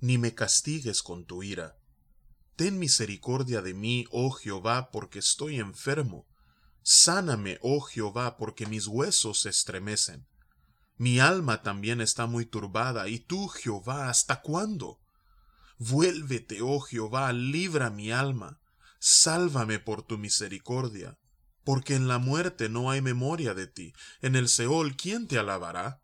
ni 0.00 0.18
me 0.18 0.34
castigues 0.34 1.02
con 1.02 1.24
tu 1.24 1.42
ira. 1.42 1.78
Ten 2.56 2.78
misericordia 2.78 3.62
de 3.62 3.72
mí, 3.72 4.04
oh 4.10 4.32
Jehová, 4.32 4.90
porque 4.90 5.20
estoy 5.20 5.58
enfermo. 5.58 6.26
Sáname, 6.82 7.58
oh 7.62 7.80
Jehová, 7.80 8.36
porque 8.36 8.66
mis 8.66 8.86
huesos 8.86 9.40
se 9.40 9.48
estremecen. 9.48 10.26
Mi 10.98 11.20
alma 11.20 11.62
también 11.62 12.02
está 12.02 12.26
muy 12.26 12.44
turbada, 12.44 13.08
y 13.08 13.18
tú, 13.18 13.48
Jehová, 13.48 14.10
¿hasta 14.10 14.42
cuándo? 14.42 15.00
Vuélvete, 15.78 16.60
oh 16.60 16.80
Jehová, 16.80 17.32
libra 17.32 17.88
mi 17.88 18.12
alma, 18.12 18.60
sálvame 18.98 19.78
por 19.78 20.02
tu 20.02 20.18
misericordia, 20.18 21.16
porque 21.64 21.94
en 21.94 22.08
la 22.08 22.18
muerte 22.18 22.68
no 22.68 22.90
hay 22.90 23.00
memoria 23.00 23.54
de 23.54 23.68
ti, 23.68 23.94
en 24.20 24.36
el 24.36 24.50
Seol, 24.50 24.96
¿quién 24.96 25.26
te 25.26 25.38
alabará? 25.38 26.02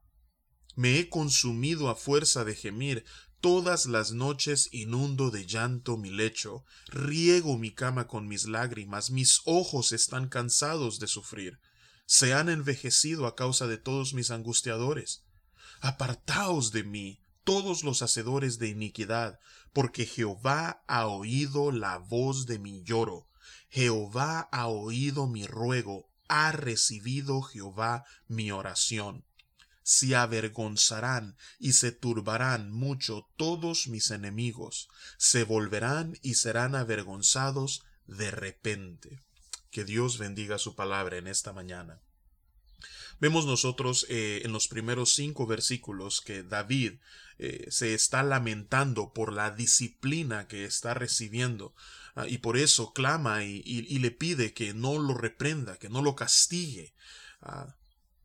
Me 0.76 0.98
he 0.98 1.08
consumido 1.08 1.88
a 1.88 1.94
fuerza 1.94 2.44
de 2.44 2.56
gemir, 2.56 3.04
todas 3.40 3.86
las 3.86 4.10
noches 4.10 4.68
inundo 4.72 5.30
de 5.30 5.46
llanto 5.46 5.96
mi 5.96 6.10
lecho, 6.10 6.64
riego 6.88 7.58
mi 7.58 7.70
cama 7.70 8.08
con 8.08 8.26
mis 8.26 8.46
lágrimas, 8.46 9.10
mis 9.10 9.40
ojos 9.44 9.92
están 9.92 10.28
cansados 10.28 10.98
de 10.98 11.06
sufrir, 11.06 11.60
se 12.06 12.34
han 12.34 12.48
envejecido 12.48 13.26
a 13.26 13.36
causa 13.36 13.66
de 13.66 13.78
todos 13.78 14.14
mis 14.14 14.30
angustiadores. 14.30 15.24
Apartaos 15.80 16.72
de 16.72 16.82
mí, 16.82 17.20
todos 17.44 17.84
los 17.84 18.02
hacedores 18.02 18.58
de 18.58 18.68
iniquidad, 18.68 19.38
porque 19.72 20.06
Jehová 20.06 20.82
ha 20.88 21.06
oído 21.06 21.70
la 21.70 21.98
voz 21.98 22.46
de 22.46 22.58
mi 22.58 22.82
lloro, 22.82 23.28
Jehová 23.68 24.48
ha 24.50 24.66
oído 24.66 25.28
mi 25.28 25.46
ruego, 25.46 26.08
ha 26.28 26.50
recibido 26.50 27.42
Jehová 27.42 28.04
mi 28.26 28.50
oración 28.50 29.24
se 29.84 30.16
avergonzarán 30.16 31.36
y 31.60 31.74
se 31.74 31.92
turbarán 31.92 32.72
mucho 32.72 33.28
todos 33.36 33.86
mis 33.86 34.10
enemigos, 34.10 34.88
se 35.18 35.44
volverán 35.44 36.18
y 36.22 36.34
serán 36.34 36.74
avergonzados 36.74 37.84
de 38.06 38.30
repente. 38.32 39.20
Que 39.70 39.84
Dios 39.84 40.18
bendiga 40.18 40.58
su 40.58 40.74
palabra 40.74 41.18
en 41.18 41.26
esta 41.26 41.52
mañana. 41.52 42.00
Vemos 43.20 43.46
nosotros 43.46 44.06
eh, 44.08 44.42
en 44.44 44.52
los 44.52 44.68
primeros 44.68 45.14
cinco 45.14 45.46
versículos 45.46 46.20
que 46.20 46.42
David 46.42 46.94
eh, 47.38 47.66
se 47.68 47.94
está 47.94 48.22
lamentando 48.22 49.12
por 49.12 49.32
la 49.32 49.50
disciplina 49.50 50.48
que 50.48 50.64
está 50.64 50.94
recibiendo 50.94 51.74
ah, 52.14 52.26
y 52.26 52.38
por 52.38 52.56
eso 52.56 52.92
clama 52.92 53.44
y, 53.44 53.98
le 53.98 54.10
pide 54.10 54.54
que 54.54 54.72
no 54.72 54.98
lo 54.98 55.14
reprenda, 55.14 55.76
que 55.78 55.88
no 55.88 56.00
lo 56.00 56.16
castigue. 56.16 56.94
Ah, 57.42 57.74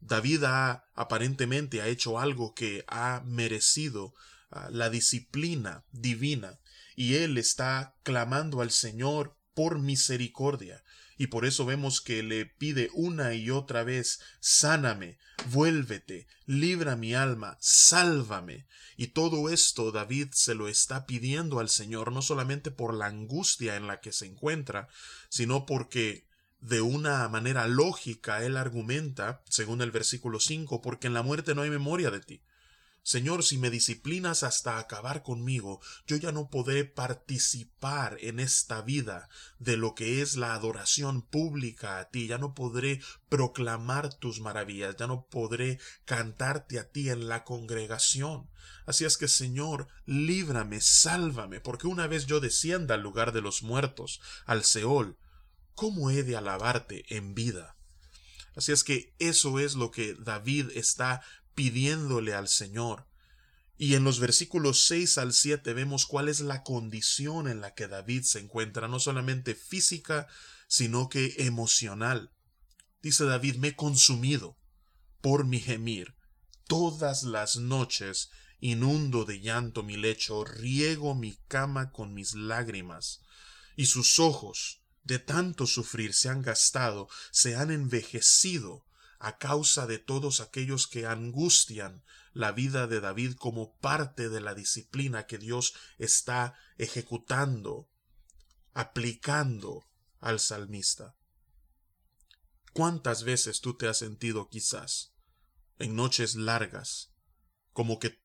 David 0.01 0.43
ha 0.45 0.85
aparentemente 0.95 1.81
ha 1.81 1.87
hecho 1.87 2.19
algo 2.19 2.53
que 2.53 2.83
ha 2.87 3.21
merecido 3.25 4.13
ah, 4.51 4.69
la 4.71 4.89
disciplina 4.89 5.83
divina 5.91 6.59
y 6.95 7.15
él 7.15 7.37
está 7.37 7.95
clamando 8.03 8.61
al 8.61 8.71
Señor 8.71 9.37
por 9.53 9.79
misericordia 9.79 10.83
y 11.19 11.27
por 11.27 11.45
eso 11.45 11.65
vemos 11.65 11.99
que 11.99 12.23
le 12.23 12.45
pide 12.45 12.89
una 12.93 13.33
y 13.33 13.49
otra 13.49 13.83
vez 13.83 14.21
sáname, 14.39 15.17
vuélvete, 15.51 16.27
libra 16.45 16.95
mi 16.95 17.13
alma, 17.13 17.57
sálvame. 17.59 18.67
Y 18.95 19.07
todo 19.07 19.49
esto 19.49 19.91
David 19.91 20.29
se 20.31 20.55
lo 20.55 20.69
está 20.69 21.05
pidiendo 21.05 21.59
al 21.59 21.67
Señor 21.67 22.13
no 22.13 22.21
solamente 22.21 22.71
por 22.71 22.93
la 22.93 23.07
angustia 23.07 23.75
en 23.75 23.85
la 23.85 23.99
que 23.99 24.13
se 24.13 24.27
encuentra, 24.27 24.87
sino 25.27 25.65
porque 25.65 26.28
de 26.59 26.81
una 26.81 27.27
manera 27.29 27.67
lógica, 27.67 28.43
él 28.43 28.57
argumenta, 28.57 29.41
según 29.49 29.81
el 29.81 29.91
versículo 29.91 30.39
5, 30.39 30.81
porque 30.81 31.07
en 31.07 31.13
la 31.13 31.23
muerte 31.23 31.55
no 31.55 31.61
hay 31.61 31.69
memoria 31.69 32.11
de 32.11 32.19
ti. 32.19 32.41
Señor, 33.01 33.43
si 33.43 33.57
me 33.57 33.69
disciplinas 33.69 34.43
hasta 34.43 34.77
acabar 34.77 35.23
conmigo, 35.23 35.79
yo 36.05 36.17
ya 36.17 36.31
no 36.31 36.49
podré 36.49 36.85
participar 36.85 38.17
en 38.19 38.39
esta 38.39 38.81
vida 38.81 39.29
de 39.57 39.77
lo 39.77 39.95
que 39.95 40.21
es 40.21 40.35
la 40.35 40.53
adoración 40.53 41.21
pública 41.21 41.99
a 41.99 42.09
ti, 42.09 42.27
ya 42.27 42.37
no 42.37 42.53
podré 42.53 43.01
proclamar 43.29 44.13
tus 44.13 44.41
maravillas, 44.41 44.95
ya 44.97 45.07
no 45.07 45.25
podré 45.25 45.79
cantarte 46.05 46.77
a 46.77 46.89
ti 46.89 47.09
en 47.09 47.29
la 47.29 47.45
congregación. 47.45 48.49
Así 48.85 49.05
es 49.05 49.17
que, 49.17 49.27
Señor, 49.27 49.87
líbrame, 50.05 50.81
sálvame, 50.81 51.61
porque 51.61 51.87
una 51.87 52.05
vez 52.05 52.25
yo 52.25 52.39
descienda 52.39 52.95
al 52.95 53.01
lugar 53.01 53.31
de 53.31 53.41
los 53.41 53.63
muertos, 53.63 54.19
al 54.45 54.63
Seol, 54.63 55.17
¿cómo 55.79 56.11
he 56.11 56.23
de 56.23 56.35
alabarte 56.35 57.05
en 57.07 57.33
vida? 57.33 57.77
Así 58.53 58.73
es 58.73 58.83
que 58.83 59.15
eso 59.17 59.59
es 59.59 59.75
lo 59.75 59.91
que 59.91 60.13
David 60.13 60.71
está 60.75 61.21
pidiéndole 61.55 62.33
al 62.33 62.49
Señor. 62.49 63.07
Y 63.77 63.95
en 63.95 64.03
los 64.03 64.19
versículos 64.19 64.85
6 64.87 65.17
al 65.19 65.31
7 65.31 65.73
vemos 65.73 66.05
cuál 66.05 66.27
es 66.27 66.41
la 66.41 66.63
condición 66.63 67.47
en 67.47 67.61
la 67.61 67.75
que 67.75 67.87
David 67.87 68.23
se 68.23 68.39
encuentra, 68.39 68.89
no 68.89 68.99
solamente 68.99 69.55
física, 69.55 70.27
sino 70.67 71.07
que 71.07 71.35
emocional. 71.37 72.33
Dice 73.01 73.23
David, 73.23 73.55
me 73.55 73.69
he 73.69 73.75
consumido 73.77 74.57
por 75.21 75.45
mi 75.45 75.61
gemir. 75.61 76.13
Todas 76.67 77.23
las 77.23 77.55
noches 77.55 78.31
inundo 78.59 79.23
de 79.23 79.39
llanto 79.39 79.83
mi 79.83 79.95
lecho, 79.95 80.43
riego 80.43 81.15
mi 81.15 81.37
cama 81.47 81.93
con 81.93 82.13
mis 82.13 82.33
lágrimas, 82.33 83.21
y 83.77 83.85
sus 83.85 84.19
ojos 84.19 84.78
de 85.09 85.17
tanto 85.17 85.65
sufrir 85.65 86.13
se 86.13 86.29
han 86.29 86.43
gastado, 86.43 87.09
se 87.31 87.55
han 87.55 87.71
envejecido 87.71 88.85
a 89.17 89.39
causa 89.39 89.87
de 89.87 89.97
todos 89.97 90.39
aquellos 90.39 90.85
que 90.85 91.07
angustian 91.07 92.03
la 92.31 92.51
vida 92.51 92.85
de 92.85 93.01
David 93.01 93.33
como 93.33 93.75
parte 93.79 94.29
de 94.29 94.39
la 94.39 94.53
disciplina 94.53 95.25
que 95.25 95.39
Dios 95.39 95.73
está 95.97 96.53
ejecutando, 96.77 97.89
aplicando 98.73 99.83
al 100.19 100.39
salmista. 100.39 101.15
¿Cuántas 102.73 103.23
veces 103.23 103.61
tú 103.61 103.75
te 103.75 103.87
has 103.87 103.97
sentido 103.97 104.47
quizás 104.47 105.15
en 105.79 105.95
noches 105.95 106.35
largas 106.35 107.15
como 107.73 107.97
que 107.97 108.21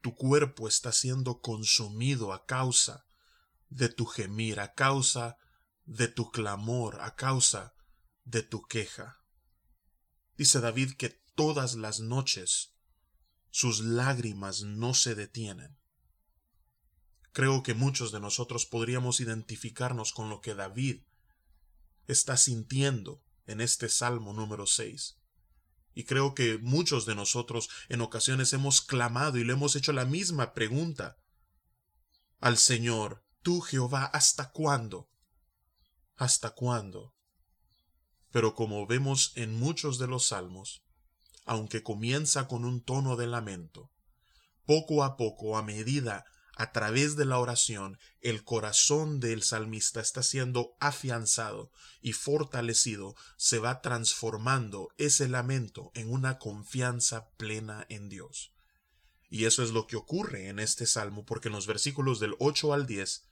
tu 0.00 0.16
cuerpo 0.16 0.68
está 0.68 0.90
siendo 0.90 1.42
consumido 1.42 2.32
a 2.32 2.46
causa 2.46 3.04
de 3.68 3.90
tu 3.90 4.06
gemir, 4.06 4.58
a 4.58 4.72
causa 4.72 5.36
de 5.88 6.06
tu 6.06 6.30
clamor, 6.30 7.00
a 7.00 7.14
causa 7.14 7.74
de 8.24 8.42
tu 8.42 8.62
queja. 8.62 9.22
Dice 10.36 10.60
David 10.60 10.92
que 10.92 11.08
todas 11.34 11.76
las 11.76 11.98
noches 12.00 12.74
sus 13.50 13.80
lágrimas 13.80 14.62
no 14.62 14.92
se 14.92 15.14
detienen. 15.14 15.78
creo 17.32 17.62
que 17.62 17.72
muchos 17.72 18.10
de 18.10 18.20
nosotros 18.20 18.66
podríamos 18.66 19.20
identificarnos 19.20 20.12
con 20.12 20.28
lo 20.28 20.40
que 20.40 20.54
David 20.54 21.02
está 22.06 22.36
sintiendo 22.36 23.22
en 23.46 23.60
este 23.60 23.88
Salmo 23.88 24.32
número 24.32 24.66
6. 24.66 25.18
Y 25.94 26.04
creo 26.04 26.34
que 26.34 26.58
muchos 26.58 27.06
de 27.06 27.14
nosotros 27.14 27.68
en 27.88 28.00
ocasiones 28.00 28.52
hemos 28.52 28.80
clamado 28.80 29.38
y 29.38 29.44
le 29.44 29.52
hemos 29.52 29.76
hecho 29.76 29.92
la 29.92 30.04
misma 30.04 30.52
pregunta 30.52 31.16
al 32.40 32.58
Señor, 32.58 33.24
tú 33.42 33.60
Jehová, 33.60 34.04
¿hasta 34.04 34.50
cuándo? 34.50 35.08
¿Hasta 36.18 36.50
cuándo? 36.50 37.14
Pero 38.32 38.56
como 38.56 38.88
vemos 38.88 39.32
en 39.36 39.54
muchos 39.54 40.00
de 40.00 40.08
los 40.08 40.26
salmos, 40.26 40.82
aunque 41.44 41.84
comienza 41.84 42.48
con 42.48 42.64
un 42.64 42.82
tono 42.82 43.14
de 43.14 43.28
lamento, 43.28 43.92
poco 44.66 45.04
a 45.04 45.16
poco, 45.16 45.56
a 45.56 45.62
medida 45.62 46.24
a 46.56 46.72
través 46.72 47.14
de 47.14 47.24
la 47.24 47.38
oración, 47.38 48.00
el 48.20 48.42
corazón 48.42 49.20
del 49.20 49.44
salmista 49.44 50.00
está 50.00 50.24
siendo 50.24 50.74
afianzado 50.80 51.70
y 52.02 52.14
fortalecido, 52.14 53.14
se 53.36 53.60
va 53.60 53.80
transformando 53.80 54.88
ese 54.98 55.28
lamento 55.28 55.92
en 55.94 56.12
una 56.12 56.38
confianza 56.38 57.30
plena 57.36 57.86
en 57.88 58.08
Dios. 58.08 58.52
Y 59.30 59.44
eso 59.44 59.62
es 59.62 59.70
lo 59.70 59.86
que 59.86 59.94
ocurre 59.94 60.48
en 60.48 60.58
este 60.58 60.84
salmo, 60.84 61.24
porque 61.24 61.46
en 61.46 61.54
los 61.54 61.68
versículos 61.68 62.18
del 62.18 62.34
8 62.40 62.72
al 62.72 62.88
10, 62.88 63.24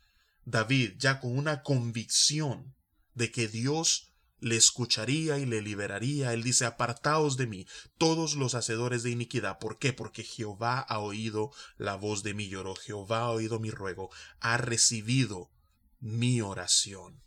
David, 0.45 0.93
ya 0.99 1.19
con 1.19 1.37
una 1.37 1.65
convicción 1.65 2.76
de 3.17 3.33
que 3.33 3.49
Dios 3.49 4.13
le 4.39 4.57
escucharía 4.57 5.39
y 5.39 5.47
le 5.47 5.63
liberaría. 5.63 6.33
Él 6.33 6.43
dice, 6.43 6.67
apartaos 6.67 7.37
de 7.37 7.47
mí, 7.47 7.67
todos 7.99 8.37
los 8.37 8.55
hacedores 8.55 9.03
de 9.03 9.11
iniquidad. 9.11 9.59
¿Por 9.59 9.79
qué? 9.79 9.93
Porque 9.93 10.23
Jehová 10.23 10.79
ha 10.79 10.99
oído 10.99 11.51
la 11.79 11.97
voz 11.97 12.23
de 12.23 12.35
mi 12.35 12.49
lloro, 12.49 12.77
Jehová 12.77 13.21
ha 13.21 13.31
oído 13.31 13.59
mi 13.59 13.71
ruego, 13.71 14.11
ha 14.39 14.59
recibido 14.59 15.51
mi 15.99 16.41
oración. 16.41 17.23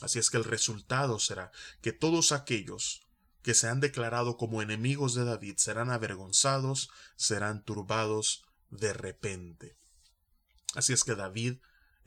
Así 0.00 0.18
es 0.18 0.30
que 0.30 0.38
el 0.38 0.44
resultado 0.44 1.18
será 1.18 1.52
que 1.82 1.92
todos 1.92 2.32
aquellos 2.32 3.02
que 3.42 3.54
se 3.54 3.68
han 3.68 3.80
declarado 3.80 4.36
como 4.36 4.62
enemigos 4.62 5.14
de 5.14 5.24
David 5.24 5.56
serán 5.58 5.90
avergonzados, 5.90 6.90
serán 7.16 7.62
turbados 7.64 8.44
de 8.70 8.92
repente. 8.92 9.76
Así 10.74 10.92
es 10.92 11.04
que 11.04 11.14
David 11.14 11.58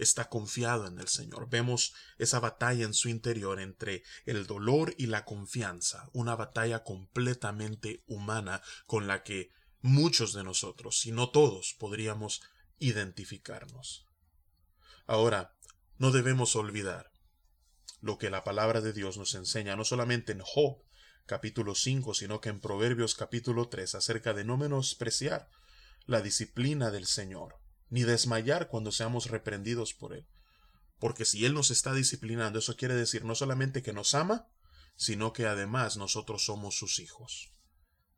está 0.02 0.30
confiado 0.30 0.88
en 0.88 1.00
el 1.00 1.08
Señor. 1.08 1.48
Vemos 1.50 1.94
esa 2.18 2.40
batalla 2.40 2.86
en 2.86 2.94
su 2.94 3.08
interior 3.08 3.60
entre 3.60 4.04
el 4.26 4.48
dolor 4.48 4.96
y 4.98 5.06
la 5.06 5.26
confianza, 5.26 6.10
una 6.14 6.36
batalla 6.36 6.84
completamente 6.84 8.04
humana 8.08 8.62
con 8.88 9.08
la 9.08 9.24
que 9.24 9.52
muchos 9.82 10.34
de 10.34 10.44
nosotros, 10.44 11.00
si 11.00 11.12
no 11.12 11.30
todos, 11.30 11.76
podríamos 11.78 12.42
identificarnos. 12.80 14.08
Ahora, 15.06 15.56
no 15.98 16.12
debemos 16.12 16.56
olvidar 16.56 17.12
lo 18.00 18.18
que 18.18 18.32
la 18.32 18.44
palabra 18.44 18.82
de 18.82 18.94
Dios 18.94 19.18
nos 19.18 19.36
enseña, 19.36 19.76
no 19.76 19.86
solamente 19.86 20.32
en 20.32 20.42
Job 20.42 20.84
capítulo 21.28 21.76
5, 21.76 22.16
sino 22.16 22.42
que 22.42 22.50
en 22.50 22.60
Proverbios 22.60 23.14
capítulo 23.14 23.70
3, 23.70 23.96
acerca 23.96 24.34
de 24.34 24.46
no 24.46 24.58
menospreciar 24.58 25.48
la 26.08 26.22
disciplina 26.22 26.90
del 26.90 27.06
Señor 27.06 27.61
ni 27.92 28.04
desmayar 28.04 28.70
cuando 28.70 28.92
seamos 28.92 29.30
reprendidos 29.30 29.94
por 29.94 30.14
Él. 30.14 30.26
Porque 30.98 31.26
si 31.26 31.46
Él 31.46 31.54
nos 31.54 31.70
está 31.70 31.94
disciplinando, 31.94 32.58
eso 32.58 32.76
quiere 32.76 32.96
decir 32.96 33.26
no 33.26 33.36
solamente 33.36 33.84
que 33.84 33.94
nos 33.94 34.16
ama, 34.16 34.48
sino 34.96 35.34
que 35.34 35.46
además 35.46 35.98
nosotros 35.98 36.46
somos 36.46 36.76
sus 36.76 37.00
hijos. 37.00 37.54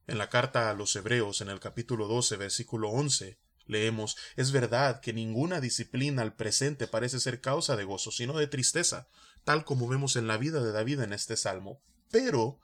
En 0.06 0.18
la 0.18 0.30
carta 0.30 0.70
a 0.70 0.74
los 0.74 0.96
Hebreos, 0.96 1.42
en 1.42 1.50
el 1.50 1.60
capítulo 1.60 2.08
12, 2.08 2.38
versículo 2.38 2.90
11, 2.90 3.40
leemos, 3.66 4.16
es 4.36 4.52
verdad 4.52 5.00
que 5.02 5.12
ninguna 5.12 5.60
disciplina 5.60 6.22
al 6.22 6.36
presente 6.36 6.88
parece 6.88 7.20
ser 7.20 7.42
causa 7.42 7.76
de 7.76 7.84
gozo, 7.84 8.12
sino 8.12 8.38
de 8.38 8.48
tristeza, 8.48 9.08
tal 9.44 9.66
como 9.66 9.88
vemos 9.88 10.16
en 10.18 10.28
la 10.28 10.38
vida 10.38 10.62
de 10.62 10.72
David 10.72 11.00
en 11.00 11.14
este 11.14 11.36
salmo. 11.36 11.82
Pero, 12.12 12.60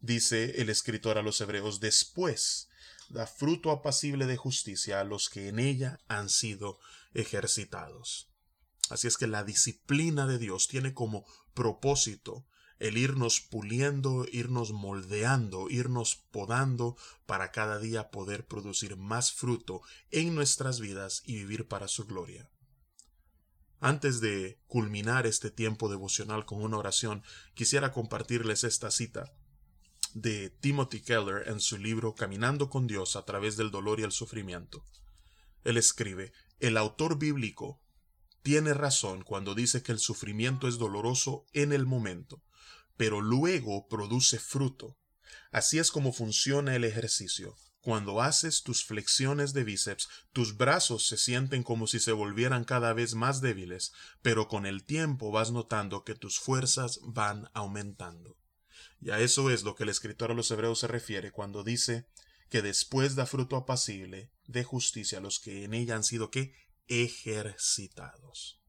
dice 0.00 0.60
el 0.60 0.68
escritor 0.68 1.16
a 1.16 1.22
los 1.22 1.40
Hebreos, 1.40 1.80
después 1.80 2.69
da 3.10 3.26
fruto 3.26 3.70
apacible 3.70 4.26
de 4.26 4.36
justicia 4.36 5.00
a 5.00 5.04
los 5.04 5.28
que 5.28 5.48
en 5.48 5.58
ella 5.58 5.98
han 6.08 6.28
sido 6.28 6.78
ejercitados. 7.12 8.30
Así 8.88 9.06
es 9.06 9.18
que 9.18 9.26
la 9.26 9.44
disciplina 9.44 10.26
de 10.26 10.38
Dios 10.38 10.68
tiene 10.68 10.94
como 10.94 11.24
propósito 11.52 12.46
el 12.78 12.96
irnos 12.96 13.40
puliendo, 13.40 14.26
irnos 14.32 14.72
moldeando, 14.72 15.68
irnos 15.68 16.16
podando 16.30 16.96
para 17.26 17.52
cada 17.52 17.78
día 17.78 18.10
poder 18.10 18.46
producir 18.46 18.96
más 18.96 19.32
fruto 19.32 19.82
en 20.10 20.34
nuestras 20.34 20.80
vidas 20.80 21.22
y 21.26 21.34
vivir 21.34 21.68
para 21.68 21.88
su 21.88 22.06
gloria. 22.06 22.48
Antes 23.80 24.20
de 24.20 24.60
culminar 24.66 25.26
este 25.26 25.50
tiempo 25.50 25.88
devocional 25.88 26.46
con 26.46 26.62
una 26.62 26.78
oración, 26.78 27.22
quisiera 27.54 27.92
compartirles 27.92 28.64
esta 28.64 28.90
cita 28.90 29.32
de 30.14 30.50
Timothy 30.50 31.00
Keller 31.00 31.48
en 31.48 31.60
su 31.60 31.78
libro 31.78 32.14
Caminando 32.14 32.68
con 32.68 32.86
Dios 32.86 33.16
a 33.16 33.24
través 33.24 33.56
del 33.56 33.70
dolor 33.70 34.00
y 34.00 34.02
el 34.02 34.12
sufrimiento. 34.12 34.84
Él 35.64 35.76
escribe, 35.76 36.32
el 36.58 36.76
autor 36.76 37.18
bíblico 37.18 37.80
tiene 38.42 38.74
razón 38.74 39.22
cuando 39.22 39.54
dice 39.54 39.82
que 39.82 39.92
el 39.92 39.98
sufrimiento 39.98 40.66
es 40.68 40.78
doloroso 40.78 41.44
en 41.52 41.72
el 41.72 41.86
momento, 41.86 42.42
pero 42.96 43.20
luego 43.20 43.86
produce 43.88 44.38
fruto. 44.38 44.96
Así 45.52 45.78
es 45.78 45.90
como 45.90 46.12
funciona 46.12 46.74
el 46.74 46.84
ejercicio. 46.84 47.56
Cuando 47.80 48.20
haces 48.20 48.62
tus 48.62 48.84
flexiones 48.84 49.54
de 49.54 49.64
bíceps, 49.64 50.08
tus 50.32 50.56
brazos 50.56 51.06
se 51.06 51.16
sienten 51.16 51.62
como 51.62 51.86
si 51.86 51.98
se 51.98 52.12
volvieran 52.12 52.64
cada 52.64 52.92
vez 52.92 53.14
más 53.14 53.40
débiles, 53.40 53.92
pero 54.20 54.48
con 54.48 54.66
el 54.66 54.84
tiempo 54.84 55.30
vas 55.30 55.50
notando 55.50 56.04
que 56.04 56.14
tus 56.14 56.38
fuerzas 56.38 57.00
van 57.02 57.48
aumentando. 57.54 58.39
Y 59.00 59.10
a 59.10 59.20
eso 59.20 59.50
es 59.50 59.62
lo 59.62 59.74
que 59.74 59.84
el 59.84 59.88
escritor 59.88 60.30
a 60.30 60.34
los 60.34 60.50
hebreos 60.50 60.80
se 60.80 60.86
refiere 60.86 61.32
cuando 61.32 61.64
dice 61.64 62.06
que 62.50 62.62
después 62.62 63.14
da 63.14 63.26
fruto 63.26 63.56
apacible 63.56 64.30
de 64.46 64.64
justicia 64.64 65.18
a 65.18 65.20
los 65.20 65.40
que 65.40 65.64
en 65.64 65.74
ella 65.74 65.96
han 65.96 66.04
sido 66.04 66.30
que 66.30 66.52
ejercitados. 66.88 68.60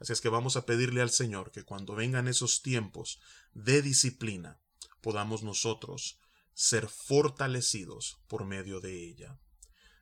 Así 0.00 0.12
es 0.12 0.20
que 0.20 0.28
vamos 0.28 0.56
a 0.56 0.66
pedirle 0.66 1.02
al 1.02 1.10
Señor 1.10 1.52
que 1.52 1.64
cuando 1.64 1.94
vengan 1.94 2.26
esos 2.26 2.62
tiempos 2.62 3.20
de 3.52 3.82
disciplina, 3.82 4.60
podamos 5.00 5.42
nosotros 5.42 6.20
ser 6.52 6.88
fortalecidos 6.88 8.18
por 8.26 8.44
medio 8.44 8.80
de 8.80 9.08
ella. 9.08 9.38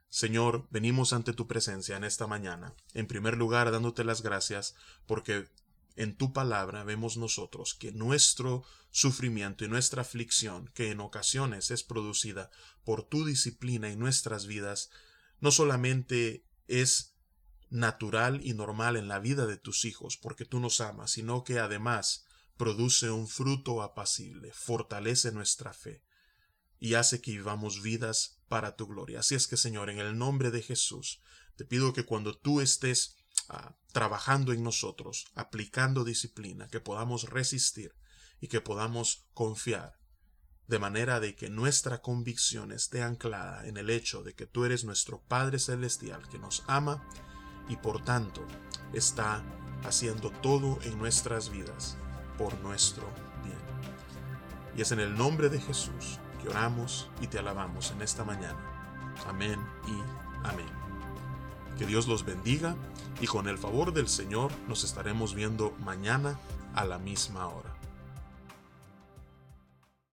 Señor, 0.08 0.66
venimos 0.70 1.12
ante 1.12 1.34
tu 1.34 1.46
presencia 1.46 1.96
en 1.96 2.04
esta 2.04 2.26
mañana, 2.26 2.75
en 2.94 3.06
primer 3.06 3.36
lugar 3.36 3.70
dándote 3.70 4.04
las 4.04 4.23
gracias 4.23 4.75
porque 5.06 5.49
en 5.99 6.17
tu 6.17 6.33
palabra 6.33 6.85
vemos 6.85 7.17
nosotros 7.17 7.75
que 7.75 7.90
nuestro 7.90 8.64
sufrimiento 8.93 9.64
y 9.64 9.69
nuestra 9.69 10.02
aflicción, 10.02 10.71
que 10.73 10.93
en 10.93 11.00
ocasiones 11.00 11.73
es 11.73 11.83
producida 11.83 12.50
por 12.85 13.02
tu 13.02 13.25
disciplina 13.25 13.90
en 13.90 13.99
nuestras 13.99 14.47
vidas, 14.47 14.90
no 15.40 15.50
solamente 15.50 16.47
es 16.69 17.17
natural 17.69 18.40
y 18.45 18.55
normal 18.55 18.97
en 18.97 19.09
la 19.09 19.19
vida 19.19 19.47
de 19.47 19.57
tus 19.57 19.85
hijos, 19.85 20.17
porque 20.17 20.45
tú 20.45 20.61
nos 20.61 20.81
amas, 20.81 21.11
sino 21.11 21.43
que 21.43 21.59
además 21.59 22.25
produce 22.57 23.11
un 23.11 23.26
fruto 23.26 23.83
apacible, 23.83 24.52
fortalece 24.52 25.33
nuestra 25.33 25.73
fe 25.73 26.05
y 26.78 26.95
hace 26.95 27.21
que 27.21 27.33
vivamos 27.33 27.83
vidas 27.83 28.38
para 28.47 28.76
tu 28.76 28.87
gloria. 28.87 29.19
Así 29.19 29.35
es 29.35 29.49
que, 29.49 29.57
Señor, 29.57 29.90
en 29.90 29.99
el 29.99 30.17
nombre 30.17 30.52
de 30.52 30.62
Jesús, 30.62 31.21
te 31.57 31.64
pido 31.64 31.93
que 31.93 32.05
cuando 32.05 32.38
tú 32.38 32.61
estés 32.61 33.17
Trabajando 33.93 34.52
en 34.52 34.62
nosotros, 34.62 35.26
aplicando 35.35 36.05
disciplina, 36.05 36.69
que 36.69 36.81
podamos 36.81 37.31
resistir 37.31 37.95
y 38.40 38.49
que 38.49 38.61
podamos 38.61 39.26
confiar, 39.33 39.99
de 40.67 40.78
manera 40.78 41.19
de 41.19 41.35
que 41.35 41.49
nuestra 41.49 42.02
convicción 42.02 42.73
esté 42.73 43.02
anclada 43.02 43.67
en 43.67 43.78
el 43.78 43.88
hecho 43.88 44.23
de 44.23 44.35
que 44.35 44.47
tú 44.47 44.64
eres 44.64 44.85
nuestro 44.85 45.23
Padre 45.23 45.59
Celestial 45.59 46.28
que 46.28 46.38
nos 46.38 46.62
ama 46.67 47.09
y 47.69 47.76
por 47.76 48.05
tanto 48.05 48.47
está 48.93 49.43
haciendo 49.83 50.31
todo 50.31 50.78
en 50.83 50.99
nuestras 50.99 51.50
vidas 51.50 51.97
por 52.37 52.59
nuestro 52.61 53.07
bien. 53.43 53.59
Y 54.76 54.83
es 54.83 54.93
en 54.93 55.00
el 55.00 55.17
nombre 55.17 55.49
de 55.49 55.61
Jesús 55.61 56.19
que 56.43 56.49
oramos 56.49 57.11
y 57.21 57.26
te 57.26 57.38
alabamos 57.38 57.90
en 57.90 58.02
esta 58.02 58.25
mañana. 58.25 58.59
Amén 59.26 59.59
y 59.87 60.47
amén. 60.47 60.77
Que 61.78 61.87
Dios 61.87 62.08
los 62.08 62.25
bendiga 62.25 62.75
y 63.20 63.26
con 63.26 63.49
el 63.49 63.56
favor 63.56 63.92
del 63.92 64.08
Señor 64.08 64.50
nos 64.66 64.82
estaremos 64.85 65.35
viendo 65.35 65.75
mañana 65.85 66.38
a 66.75 66.85
la 66.85 66.99
misma 66.99 67.47
hora. 67.47 67.77